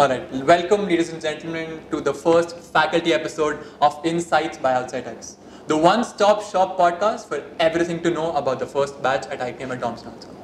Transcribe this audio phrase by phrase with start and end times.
[0.00, 5.34] Alright, welcome ladies and gentlemen to the first faculty episode of Insights by OutsightX,
[5.66, 9.80] the one-stop shop podcast for everything to know about the first batch at IPM at
[9.82, 10.34] Dom's Council.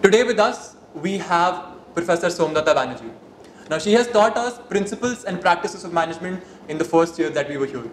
[0.00, 3.12] Today with us, we have Professor Somdutta Banerjee.
[3.68, 7.46] Now she has taught us principles and practices of management in the first year that
[7.50, 7.84] we were here.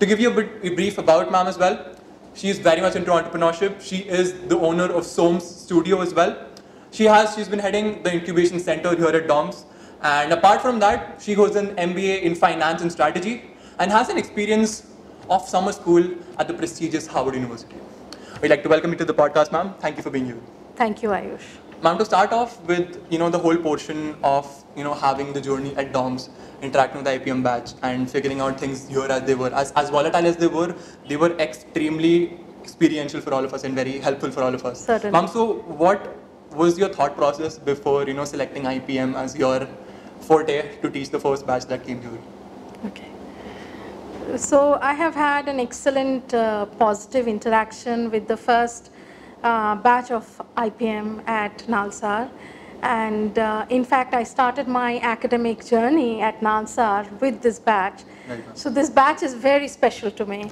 [0.00, 1.96] To give you a, bit, a brief about ma'am as well,
[2.34, 3.80] she is very much into entrepreneurship.
[3.80, 6.36] She is the owner of Soam's studio as well.
[6.90, 9.64] She has, she's been heading the incubation center here at DOMS.
[10.02, 13.42] And apart from that, she holds an MBA in finance and strategy
[13.78, 14.86] and has an experience
[15.30, 16.04] of summer school
[16.38, 17.76] at the prestigious Harvard University.
[18.40, 19.74] We'd like to welcome you to the podcast, ma'am.
[19.78, 20.40] Thank you for being here.
[20.74, 21.42] Thank you, Ayush.
[21.82, 25.40] Ma'am, to start off with, you know, the whole portion of, you know, having the
[25.40, 26.30] journey at DOMS,
[26.62, 29.90] interacting with the IPM batch and figuring out things here as they were, as, as
[29.90, 30.74] volatile as they were,
[31.06, 34.84] they were extremely experiential for all of us and very helpful for all of us.
[34.84, 35.12] Certainly.
[35.12, 36.16] Ma'am, so what
[36.52, 39.68] was your thought process before, you know, selecting IPM as your
[40.22, 42.18] forte to teach the first batch that came here?
[42.86, 43.08] Okay.
[44.36, 48.90] So I have had an excellent uh, positive interaction with the first
[49.42, 52.30] uh, batch of IPM at Nalsar.
[52.82, 58.02] And uh, in fact, I started my academic journey at Nalsar with this batch.
[58.54, 60.50] So this batch is very special to me.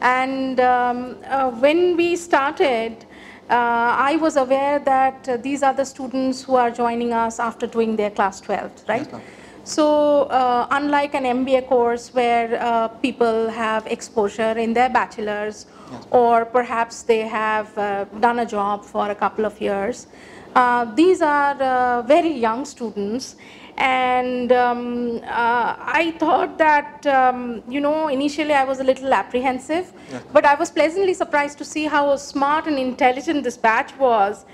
[0.00, 3.05] And um, uh, when we started,
[3.54, 7.96] I was aware that uh, these are the students who are joining us after doing
[7.96, 9.08] their class 12, right?
[9.10, 9.20] Yes.
[9.64, 15.66] So, uh, unlike an MBA course where uh, people have exposure in their bachelor's,
[16.10, 20.06] or perhaps they have uh, done a job for a couple of years,
[20.54, 23.36] uh, these are uh, very young students.
[23.78, 29.92] And um, uh, I thought that, um, you know, initially I was a little apprehensive,
[30.10, 30.22] Yes.
[30.32, 34.46] but I was pleasantly surprised to see how smart and intelligent this batch was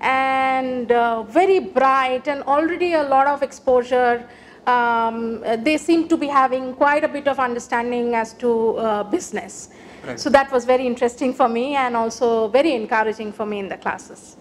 [0.00, 4.26] and uh, very bright and already a lot of exposure.
[4.66, 9.70] Um, they seem to be having quite a bit of understanding as to uh, business.
[10.06, 10.18] Right.
[10.18, 13.76] So that was very interesting for me and also very encouraging for me in the
[13.76, 14.36] classes.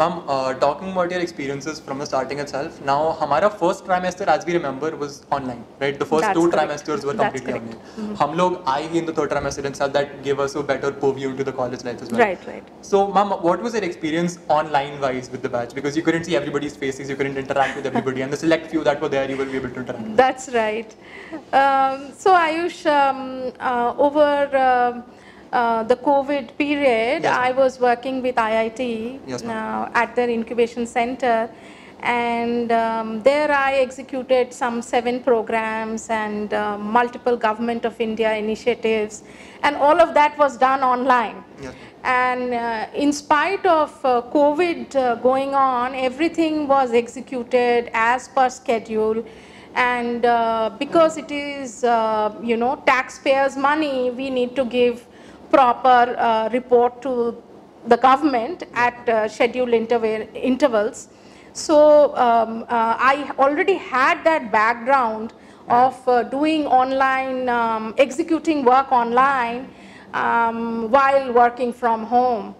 [0.00, 4.44] Ma'am, uh, talking about your experiences from the starting itself, now हमारा first trimester as
[4.44, 5.98] we remember was online, right?
[5.98, 6.70] The first That's two correct.
[6.70, 7.78] trimesters were That's completely correct.
[7.78, 8.02] Mm-hmm.
[8.02, 8.16] online.
[8.22, 11.30] हम लोग आए ही in the third trimester itself that gave us a better purview
[11.30, 12.20] into the college life as well.
[12.20, 12.68] Right, right.
[12.82, 15.74] So, ma'am, what was your experience online-wise with the batch?
[15.80, 18.84] Because you couldn't see everybody's faces, you couldn't interact with everybody, and the select few
[18.84, 20.06] that were there, you will be able to interact.
[20.06, 20.16] with.
[20.24, 20.94] That's right.
[21.64, 24.30] Um, so Ayush, um, uh, over
[24.70, 25.04] um
[25.51, 29.83] uh, the COVID period, Yes, I was working with IIT Yes, ma'am.
[29.83, 31.49] uh, at their incubation center,
[32.01, 39.23] and um, there I executed some seven programs and uh, multiple government of India initiatives,
[39.61, 41.43] and all of that was done online.
[41.61, 41.73] Yes.
[42.03, 48.49] And uh, in spite of uh, COVID uh, going on, everything was executed as per
[48.49, 49.23] schedule.
[49.75, 55.07] And uh, because it is, uh, you know, taxpayers' money, we need to give
[55.51, 57.41] proper uh, report to
[57.87, 61.09] the government at uh, scheduled interval, intervals.
[61.53, 65.33] So um, uh, I already had that background
[65.67, 69.69] of uh, doing online, um, executing work online
[70.13, 72.55] um, while working from home.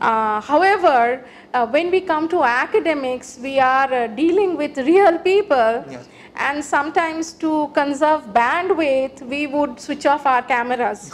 [0.00, 5.84] Uh, however, uh, when we come to academics, we are uh, dealing with real people,
[5.88, 6.08] Yes.
[6.36, 11.12] and sometimes to conserve bandwidth, we would switch off our cameras.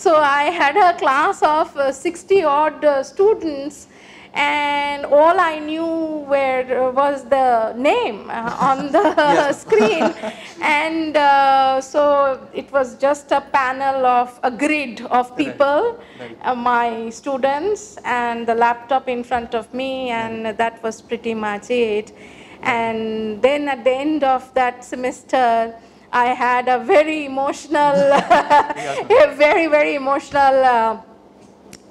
[0.00, 3.86] So I had a class of uh, 60 odd uh, students
[4.32, 10.14] and all I knew were, uh, was the name uh, on the screen
[10.62, 16.38] and uh, so it was just a panel of a grid of people, right.
[16.44, 21.68] uh, my students and the laptop in front of me and that was pretty much
[21.68, 22.16] it.
[22.62, 25.74] And then at the end of that semester,
[26.12, 31.00] I had a very emotional, a very, very emotional uh,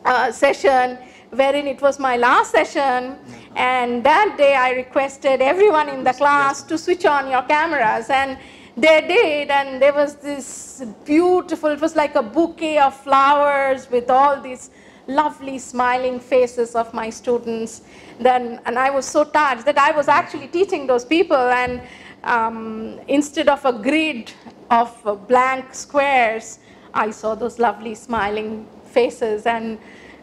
[0.04, 0.98] uh, session
[1.30, 3.16] wherein it was my last session.
[3.56, 8.10] And that day I requested everyone in the class to switch on your cameras.
[8.10, 8.38] And
[8.76, 9.50] they did.
[9.50, 14.70] And there was this beautiful, it was like a bouquet of flowers with all these
[15.08, 17.82] lovely smiling faces of my students.
[18.20, 21.38] Then, and I was so touched that I was actually teaching those people.
[21.38, 21.82] And
[22.24, 24.32] um, instead of a grid
[24.70, 26.60] of uh, blank squares,
[26.94, 29.78] I saw those lovely smiling faces and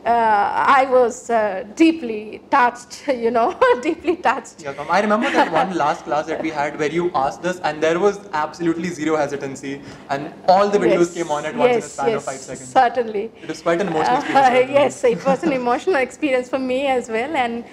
[0.05, 4.63] uh, I was uh, deeply touched, you know, deeply touched.
[4.63, 4.73] Yeah.
[4.89, 7.99] I remember that one last class that we had where you asked us, and there
[7.99, 11.83] was absolutely zero hesitancy, and all the videos Yes, came on at once in a
[11.83, 12.69] span yes, of five seconds.
[12.73, 13.33] Certainly.
[13.43, 14.49] It was quite an emotional Uh, experience.
[14.49, 14.73] Remember.
[14.81, 17.35] yes, it was an emotional experience for me as well.
[17.35, 17.65] And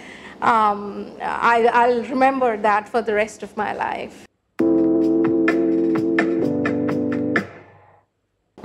[0.43, 4.27] um, I, I'll remember that for the rest of my life.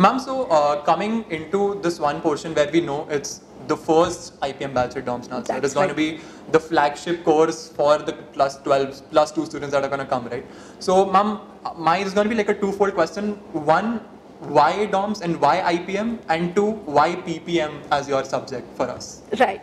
[0.00, 4.72] Ma'am, so uh, coming into this one portion where we know it's the first IPM
[4.72, 6.20] batch at DOMS Nalsar, That's it's going to be
[6.52, 10.26] the flagship course for the plus 12, plus 2 students that are going to come,
[10.28, 10.46] right?
[10.78, 11.40] So, ma'am,
[11.76, 13.32] mine is going to be like a twofold question.
[13.52, 13.98] One,
[14.40, 16.18] why DOMS and why IPM?
[16.28, 19.22] And two, why PPM as your subject for us?
[19.38, 19.62] Right.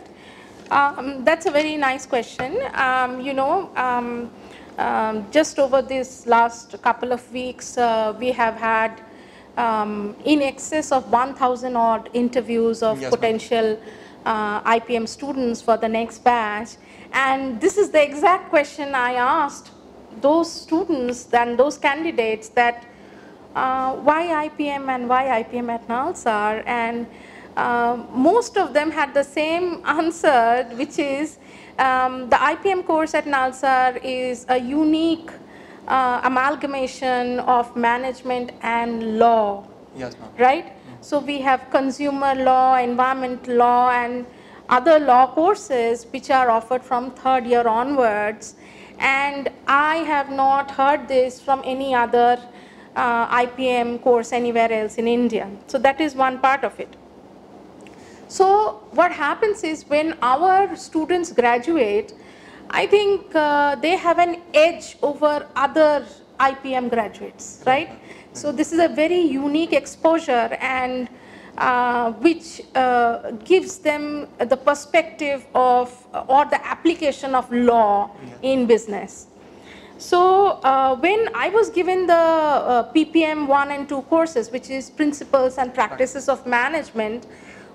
[0.71, 2.57] Um, that's a very nice question.
[2.73, 4.31] Um, you know, um,
[4.77, 9.01] um, just over this last couple of weeks, uh, we have had
[9.57, 13.79] um, in excess of 1,000 odd interviews of Yes, potential
[14.25, 16.75] uh, IPM students for the next batch.
[17.13, 19.71] And this is the exact question I asked
[20.21, 22.85] those students and those candidates that
[23.55, 27.07] uh, why IPM and why IPM at Nalsar and
[27.57, 31.37] uh, most of them had the same answer which is
[31.79, 35.29] um, the IPM course at Nalsar is a unique
[35.87, 39.65] uh, amalgamation of management and law
[39.95, 40.29] Yes, ma'am.
[40.37, 40.73] right?
[41.01, 44.25] So we have consumer law, environment law, and
[44.69, 48.55] other law courses which are offered from third year onwards.
[48.97, 52.39] And I have not heard this from any other
[52.95, 55.47] uh, IPM course anywhere else in India.
[55.67, 56.95] So that is one part of it.
[58.27, 62.13] So what happens is when our students graduate,
[62.69, 66.05] I think uh, they have an edge over other
[66.39, 67.89] IPM graduates, right?
[68.33, 71.07] So this is a very unique exposure and
[71.57, 75.89] uh, which uh, gives them the perspective of
[76.27, 78.11] or the application of law
[78.41, 79.27] in business.
[79.97, 84.89] So uh, when I was given the uh, PPM 1 and 2 courses, which is
[84.89, 87.25] Principles and Practices of Management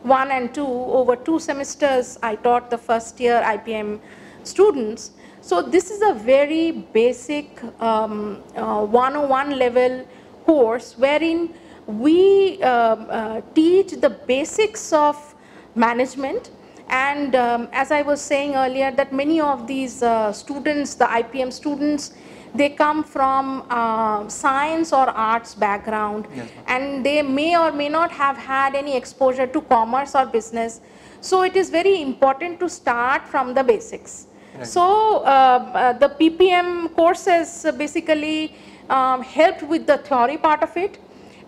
[0.02, 4.00] 1 and 2, over two semesters I taught the first year IPM
[4.44, 5.12] students.
[5.40, 10.06] So this is a very basic um, uh, 101 level
[10.44, 11.54] course wherein
[11.86, 15.34] we um, uh, teach the basics of
[15.74, 16.50] management
[16.90, 21.52] and um, as I was saying earlier, that many of these uh, students, the IPM
[21.52, 22.12] students,
[22.52, 28.10] they come from uh, science or arts background, Yes, and they may or may not
[28.10, 30.80] have had any exposure to commerce or business.
[31.20, 34.26] So it is very important to start from the basics.
[34.56, 34.66] Right.
[34.66, 38.56] So uh, uh, the PPM courses basically
[38.88, 40.98] um, helped with the theory part of it,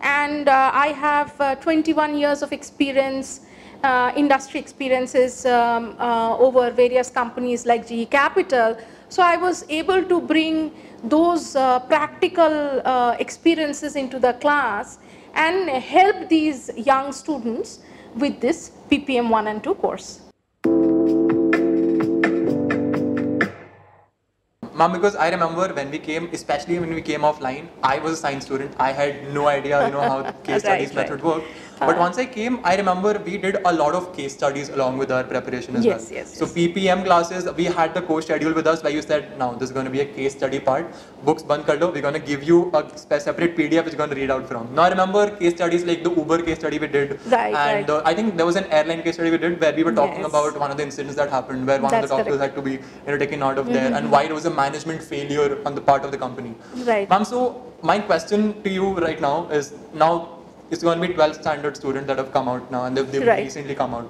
[0.02, 3.40] and uh, I have uh, 21 years of experience
[3.82, 8.76] uh, industry experiences um, uh, over various companies like GE Capital.
[9.08, 10.72] So I was able to bring
[11.04, 14.98] those uh, practical uh, experiences into the class
[15.34, 17.80] and help these young students
[18.14, 20.20] with this PPM 1 and 2 course.
[24.74, 28.16] Ma'am, because I remember when we came, especially when we came offline, I was a
[28.16, 28.74] science student.
[28.78, 30.96] I had no idea, you know, how case Right, studies right.
[31.08, 31.46] method worked.
[31.86, 35.10] But once I came, I remember we did a lot of case studies along with
[35.10, 36.18] our preparation as Yes, well.
[36.18, 36.54] yes, So yes.
[36.54, 39.72] PPM classes, we had the course schedule with us where you said, now this is
[39.72, 40.86] going to be a case study part.
[41.24, 42.82] Books band kar lo, we're going to give you a
[43.20, 44.74] separate PDF which you're going to read out from.
[44.74, 47.18] Now I remember case studies like the Uber case study we did.
[47.26, 47.90] Right, and right.
[47.90, 50.20] Uh, I think there was an airline case study we did where we were talking
[50.20, 50.28] Yes.
[50.28, 52.42] about one of the incidents that happened where one of the doctors correct.
[52.42, 55.02] had to be you know, taken out of there and why it was a management
[55.02, 56.54] failure on the part of the company.
[56.92, 57.08] Right.
[57.08, 57.40] Ma'am, so
[57.82, 60.38] my question to you right now is now
[60.72, 63.26] it's going to be 12 standard students that have come out now and they've, they've
[63.26, 63.44] Right.
[63.44, 64.06] recently come out.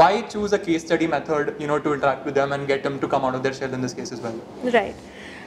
[0.00, 2.98] Why choose a case study method, you know, to interact with them and get them
[3.00, 4.34] to come out of their shell in this case as well?
[4.64, 4.94] Right.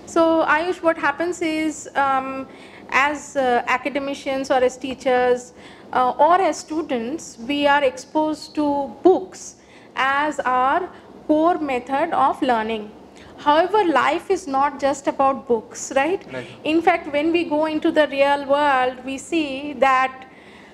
[0.05, 2.47] So Ayush, what happens is, um,
[2.89, 5.53] as uh, academicians or as teachers
[5.91, 8.67] uh, or as students, we are exposed to
[9.03, 9.55] books
[9.95, 10.89] as our
[11.27, 12.91] core method of learning.
[13.37, 16.21] However, life is not just about books, right?
[16.31, 16.47] Right.
[16.63, 20.29] In fact, when we go into the real world, we see that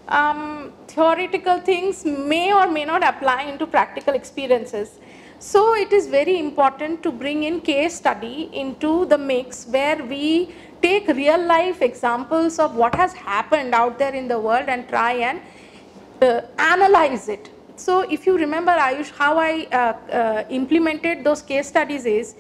[0.10, 5.00] um, theoretical things may or may not apply into practical experiences.
[5.40, 10.54] So it is very important to bring in case study into the mix where we
[10.82, 15.14] take real life examples of what has happened out there in the world and try
[15.14, 15.40] and
[16.22, 17.50] uh, analyze it.
[17.78, 19.78] So if you remember Ayush, how I uh,
[20.12, 22.36] uh, implemented those case studies is,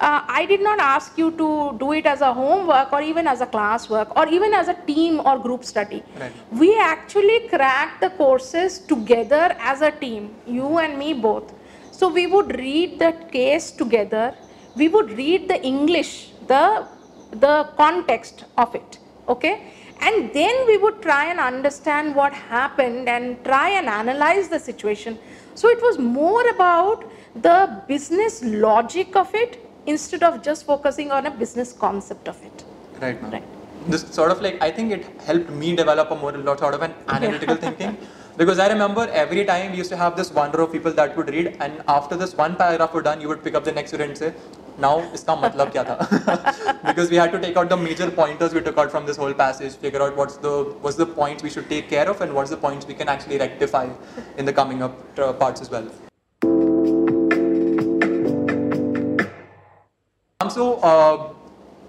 [0.00, 3.40] uh, I did not ask you to do it as a homework or even as
[3.40, 6.02] a classwork or even as a team or group study.
[6.18, 6.32] Right.
[6.52, 11.52] We actually cracked the courses together as a team, you and me both.
[11.90, 14.34] So we would read the case together,
[14.76, 16.86] we would read the English, the,
[17.32, 19.72] the context of it, okay?
[20.00, 25.18] And then we would try and understand what happened and try and analyze the situation.
[25.56, 31.26] So it was more about the business logic of it instead of just focusing on
[31.26, 32.64] a business concept of it.
[33.00, 33.32] Right, ma'am.
[33.32, 33.44] Right.
[33.86, 36.82] This sort of like I think it helped me develop a more lot sort of
[36.82, 37.96] an analytical thinking
[38.36, 41.16] because I remember every time we used to have this one row of people that
[41.16, 43.90] would read and after this one paragraph were done you would pick up the next
[43.90, 44.32] student and say
[44.86, 48.64] now iska matlab kya tha because we had to take out the major pointers we
[48.68, 50.52] took out from this whole passage figure out what's the
[50.84, 53.40] what's the points we should take care of and what's the points we can actually
[53.46, 53.86] rectify
[54.36, 55.88] in the coming up uh, parts as well.
[60.58, 61.32] Um, so, uh,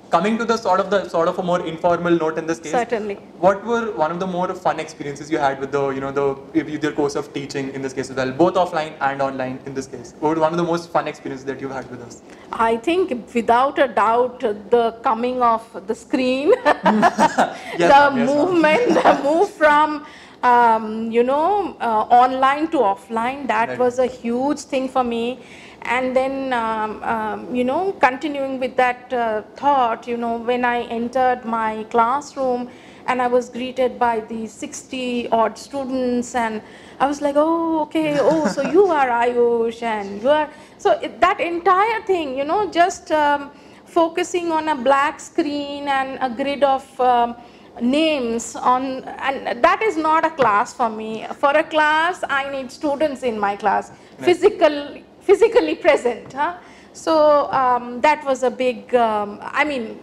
[0.10, 2.72] coming to the sort of the sort of a more informal note in this case.
[2.72, 3.16] Certainly.
[3.46, 6.80] What were one of the more fun experiences you had with the you know the
[6.84, 9.88] your course of teaching in this case as well, both offline and online in this
[9.88, 10.14] case?
[10.20, 12.22] What were one of the most fun experiences that you've had with us?
[12.52, 14.40] I think without a doubt
[14.78, 20.06] the coming of the screen, the Yes, ma'am, yes, movement, the move from
[20.44, 23.80] um, you know uh, online to offline, that Right.
[23.80, 25.40] was a huge thing for me.
[25.84, 30.84] And then um, um, you know continuing with that uh, thought, you know when I
[30.84, 32.70] entered my classroom
[33.10, 36.62] and I was greeted by the 60 odd students and
[37.00, 41.20] I was like, oh, okay, oh, so you are Ayush and you are, so it,
[41.20, 43.52] that entire thing, you know, just um,
[43.86, 47.36] focusing on a black screen and a grid of um,
[47.82, 51.26] names on, and that is not a class for me.
[51.40, 56.34] For a class, I need students in my class, physical, physically present.
[56.34, 56.58] Huh?
[56.94, 60.00] So um, that was a big, um, I mean,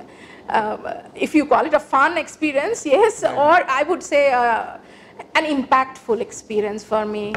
[0.48, 4.78] uh, if you call it a fun experience, yes, or I would say uh,
[5.34, 7.34] an impactful experience for me.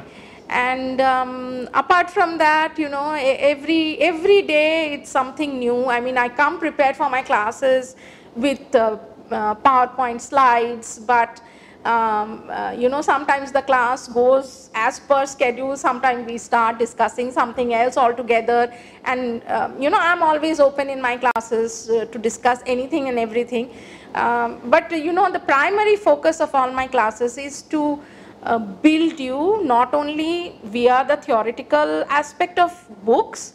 [0.50, 3.12] And um, apart from that, you know,
[3.54, 5.80] every every day it's something new.
[5.98, 7.96] I mean, I come prepared for my classes
[8.36, 8.98] with uh,
[9.30, 11.42] uh, PowerPoint slides, but
[11.86, 15.78] um, uh, you know, sometimes the class goes as per schedule.
[15.78, 18.74] Sometimes we start discussing something else altogether.
[19.06, 23.18] And, um, you know, I'm always open in my classes uh, to discuss anything and
[23.18, 23.72] everything.
[24.14, 28.02] Um, but, uh, you know, the primary focus of all my classes is to
[28.44, 32.74] uh, build you not only via the theoretical aspect of
[33.06, 33.54] books,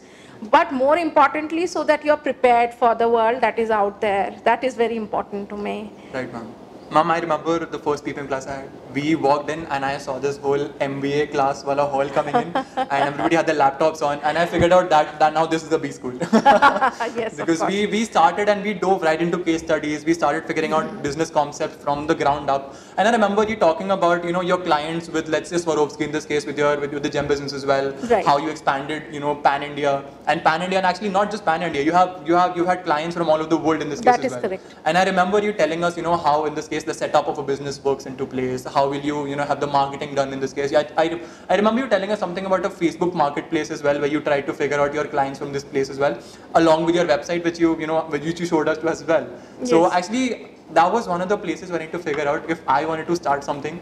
[0.51, 4.35] but more importantly, so that you're prepared for the world that is out there.
[4.45, 5.91] That is very important to me.
[6.13, 6.55] Right, ma'am.
[6.89, 8.84] Ma'am, I remember the first PPM class I had.
[8.95, 13.03] We walked in and I saw this whole MBA class wala hall coming in and
[13.09, 15.79] everybody had their laptops on and I figured out that, that now this is the
[15.79, 16.15] B school.
[16.33, 20.05] yes, because we, we started and we dove right into case studies.
[20.05, 22.75] We started figuring out business concepts from the ground up.
[22.97, 26.13] And I remember you talking about you know your clients with let's say Swarovski in
[26.13, 27.93] this case with your with, with the gem business as well.
[28.11, 28.25] Right.
[28.25, 31.63] How you expanded you know pan India and pan India and actually not just pan
[31.63, 31.83] India.
[31.83, 34.05] You have you have you had clients from all over the world in this case
[34.05, 34.43] That as is well.
[34.43, 34.75] correct.
[34.85, 37.39] And I remember you telling us you know how in this case the setup of
[37.39, 38.65] a business works into place.
[38.65, 40.73] How will you you know have the marketing done in this case?
[40.73, 44.09] I, I, I remember you telling us something about a Facebook marketplace as well where
[44.09, 46.19] you try to figure out your clients from this place as well
[46.55, 49.29] along with your website which you you know which you showed us to as well.
[49.65, 52.61] So actually that was one of the places where I need to figure out if
[52.67, 53.81] I wanted to start something,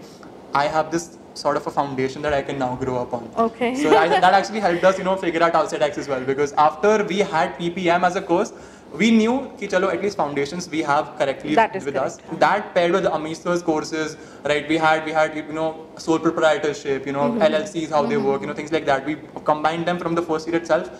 [0.54, 3.30] I have this sort of a foundation that I can now grow upon.
[3.36, 3.74] Okay.
[3.74, 7.04] So I, that actually helped us, you know, figure out OutsightX as well because after
[7.04, 8.52] we had PPM as a course,
[9.00, 12.16] we knew ki chalo at least foundations we have correctly That is with us.
[12.18, 12.40] correct.
[12.40, 14.68] That paired with Amish sir's courses, right?
[14.68, 17.42] We had we had you know sole proprietorship, you know Mm-hmm.
[17.54, 19.06] LLCs how they work, you know things like that.
[19.06, 20.90] We combined them from the first year itself,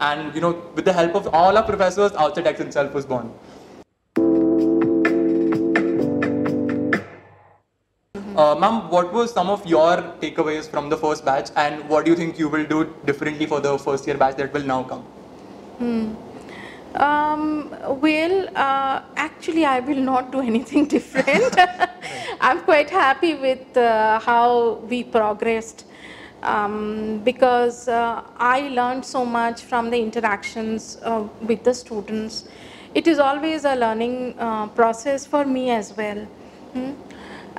[0.00, 3.32] and you know with the help of all our professors, OutsightX itself was born.
[8.36, 12.10] Uh, ma'am, what were some of your takeaways from the first batch, and what do
[12.12, 15.04] you think you will do differently for the first year batch that will now come?
[16.94, 21.56] Um, well, uh, actually, I will not do anything different.
[22.40, 25.84] I'm quite happy with uh, how we progressed
[26.42, 32.48] um, because uh, I learned so much from the interactions uh, with the students.
[32.94, 36.24] It is always a learning uh, process for me as well.
[36.72, 36.92] Hmm?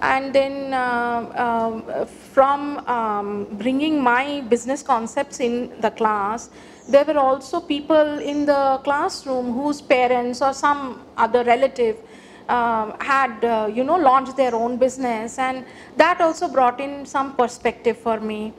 [0.01, 6.49] And then uh, um, from um, bringing my business concepts in the class,
[6.89, 11.97] there were also people in the classroom whose parents or some other relative
[12.49, 15.63] um, had, uh, you know, launched their own business, and
[15.97, 18.53] that also brought in some perspective for me.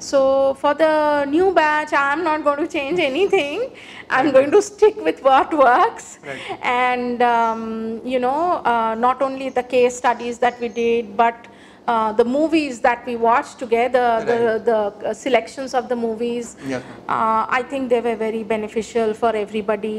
[0.00, 3.70] So for the new batch, I'm not going to change anything.
[4.10, 6.40] I'm going to stick with what works, Right.
[6.62, 11.46] and um, you know, uh, not only the case studies that we did, but
[11.88, 14.38] uh, the movies that we watched together, the,
[14.70, 14.78] the
[15.08, 16.56] uh, selections of the movies.
[16.72, 19.98] Yes, Uh, I think they were very beneficial for everybody.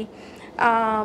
[0.68, 1.04] Um,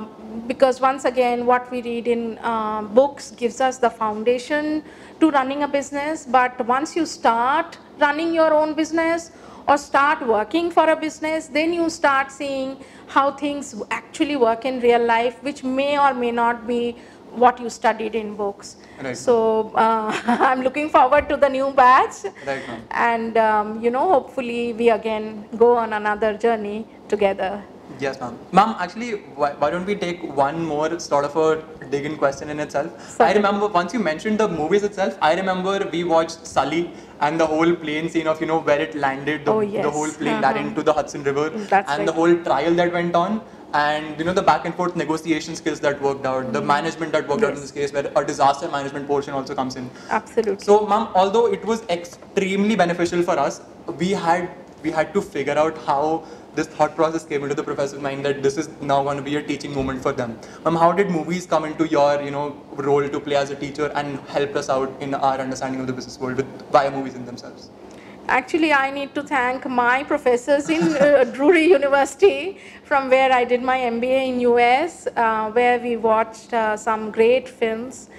[0.52, 4.84] because once again, what we read in uh, books gives us the foundation
[5.20, 6.26] to running a business.
[6.38, 9.32] But once you start running your own business
[9.68, 12.78] or start working for a business, then you start seeing
[13.08, 16.82] how things actually work in real life, which may or may not be
[17.38, 18.76] what you studied in books.
[19.02, 19.18] Right.
[19.18, 22.26] So uh, I'm looking forward to the new batch.
[22.46, 22.64] Right.
[22.92, 27.64] And um, you know, hopefully we again go on another journey together.
[28.00, 28.38] Yes, ma'am.
[28.52, 32.60] Ma'am, actually, why, why don't we take one more sort of a dig-in question in
[32.60, 33.22] itself?
[33.22, 37.46] I remember once you mentioned the movies itself, I remember we watched Sully and the
[37.46, 40.42] whole plane scene of, you know, where it landed, the, Oh, the whole plane Uh-huh.
[40.42, 43.42] landed into the Hudson River, That's and the whole trial that went on,
[43.76, 47.28] and, you know, the back and forth negotiation skills that worked out, the management that
[47.28, 47.60] worked out in.
[47.60, 49.90] This case, where a disaster management portion also comes in.
[50.10, 50.64] Absolutely.
[50.64, 53.62] So, ma'am, although it was extremely beneficial for us,
[53.98, 54.50] we had
[54.84, 56.24] we had to figure out how
[56.56, 59.36] this thought process came into the professor's mind that this is now going to be
[59.36, 60.38] a teaching moment for them.
[60.64, 62.46] Ma'am, how did movies come into your you know
[62.90, 65.98] role to play as a teacher and help us out in our understanding of the
[66.02, 67.70] business world with via movies in themselves?
[68.28, 73.62] Actually, I need to thank my professors in uh, Drury University, from where I did
[73.62, 78.10] my MBA in US, uh, where we watched uh, some great films.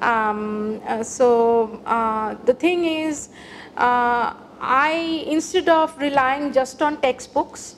[0.00, 3.28] Um, uh, so uh, the thing is,
[3.76, 7.76] uh, I instead of relying just on textbooks,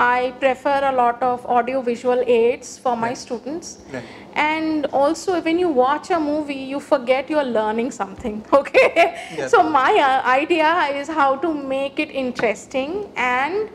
[0.00, 3.78] I prefer a lot of audio visual aids for my students.
[3.92, 4.02] Right.
[4.34, 8.42] And also, when you watch a movie, you forget you're learning something.
[8.60, 9.14] Okay.
[9.36, 9.50] Yes.
[9.50, 13.68] So my uh, idea is how to make it interesting and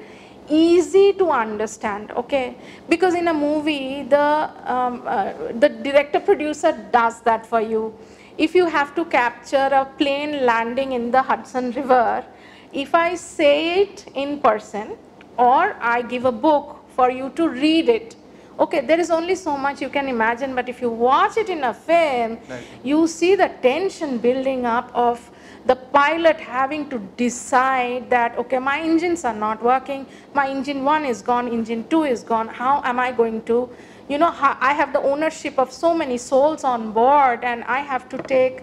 [0.50, 2.12] easy to understand.
[2.24, 2.55] Okay.
[2.89, 7.94] Because in a movie, the um, uh, the director producer does that for you.
[8.38, 12.25] If you have to capture a plane landing in the Hudson River,
[12.74, 14.98] if I say it in person
[15.38, 18.15] or I give a book for you to read it.
[18.58, 21.63] Okay, there is only so much you can imagine, but if you watch it in
[21.65, 22.63] a film, Right.
[22.84, 25.30] you see the tension building up of
[25.65, 31.04] the pilot having to decide that, okay, my engines are not working, my engine one
[31.04, 33.69] is gone, engine two is gone, how am I going to,
[34.08, 38.08] you know, I have the ownership of so many souls on board and I have
[38.10, 38.62] to take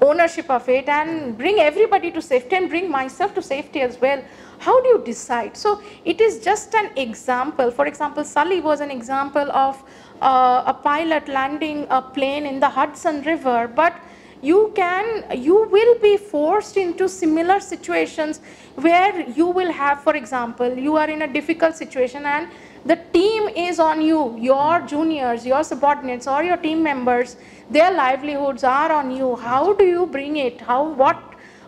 [0.00, 4.22] ownership of it and bring everybody to safety and bring myself to safety as well.
[4.58, 5.56] How do you decide?
[5.56, 7.70] So it is just an example.
[7.70, 9.82] For example, Sully was an example of
[10.20, 13.94] uh, a pilot landing a plane in the Hudson River, but
[14.40, 18.40] you can you will be forced into similar situations
[18.76, 22.48] where you will have for example you are in a difficult situation and
[22.86, 27.36] the team is on you your juniors your subordinates or your team members
[27.70, 29.36] their livelihoods are on you.
[29.36, 30.60] How do you bring it?
[30.60, 31.16] How what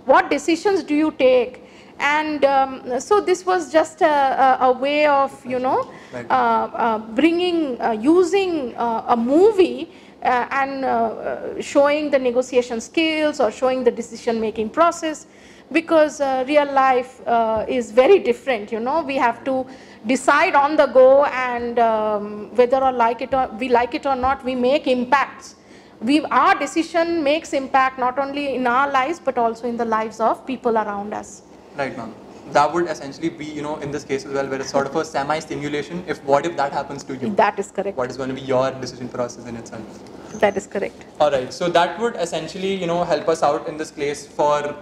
[0.07, 1.65] what decisions do you take?
[1.99, 6.99] And um, so this was just a, a, a way of you know uh, uh,
[6.99, 9.91] bringing uh, using uh, a movie
[10.23, 15.27] uh, and uh, showing the negotiation skills or showing the decision making process
[15.73, 19.03] because uh, real life uh, is very different you know.
[19.03, 19.67] We have to
[20.07, 24.17] decide on the go and um, whether or like it or we like it or
[24.17, 25.57] not we make impacts
[26.03, 30.19] we our decision makes impact not only in our lives but also in the lives
[30.21, 31.43] of people around us
[31.77, 32.13] Right, ma'am.
[32.53, 34.97] That would essentially be, you know, in this case as well, where it's sort of
[34.97, 36.03] a semi-stimulation.
[36.09, 37.29] If what if that happens to you?
[37.37, 40.41] that is correct What is going to be your decision process in itself?
[40.41, 43.77] that is correct All right, so that would essentially, you know, help us out in
[43.77, 44.75] this case for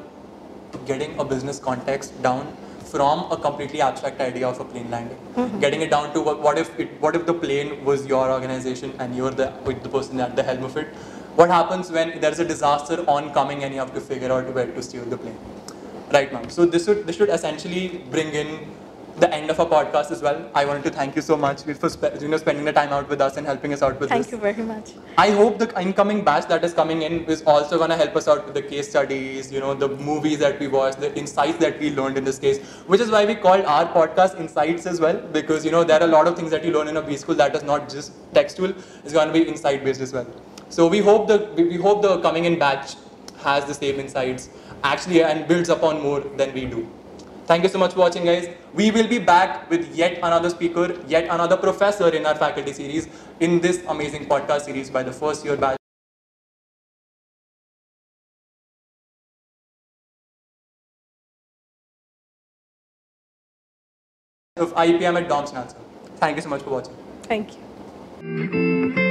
[0.87, 2.57] getting a business context down
[2.91, 5.61] from a completely abstract idea of a plane landing, mm-hmm.
[5.61, 8.93] getting it down to what, what if it, what if the plane was your organization
[8.99, 10.89] and you're the with the person at the helm of it?
[11.37, 14.83] What happens when there's a disaster oncoming and you have to figure out where to
[14.83, 15.39] steer the plane?
[16.11, 16.51] Right, ma'am.
[16.51, 18.71] So this should this should essentially bring in
[19.21, 20.51] the end of our podcast as well.
[20.55, 23.09] I wanted to thank you so much for spe- you know spending the time out
[23.09, 24.31] with us and helping us out with thank this.
[24.31, 27.79] Thank you very much I hope the incoming batch that is coming in is also
[27.79, 30.69] going to help us out with the case studies, you know, the movies that we
[30.69, 33.87] watched, the insights that we learned in this case, which is why we called our
[33.87, 36.73] podcast Insights as well, because, you know, there are a lot of things that you
[36.73, 38.71] learn in a B school that is not just textual,
[39.05, 40.27] it's going to be insight based as well.
[40.69, 42.95] So we hope the, we we hope the coming in batch
[43.39, 44.51] has the same insights
[44.85, 46.89] actually and builds upon more than we do.
[47.49, 48.47] Thank you so much for watching, guys.
[48.75, 53.09] We will be back with yet another speaker, yet another professor in our faculty series
[53.41, 55.79] in this amazing podcast series by the first year batch.
[64.59, 65.77] Of IPM at DOMS Nalsar.
[66.17, 66.97] Thank you so much for watching.
[67.23, 69.08] thank you